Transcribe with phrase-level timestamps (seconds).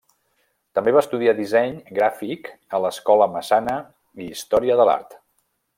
[0.77, 3.77] També va estudiar disseny gràfic a l'Escola Massana
[4.25, 5.17] i història de l'art.